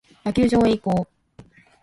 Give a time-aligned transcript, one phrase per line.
[0.25, 1.07] 野球場へ移行。